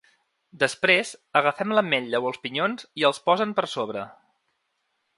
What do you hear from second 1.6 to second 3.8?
l’ametlla o els pinyons i els posen per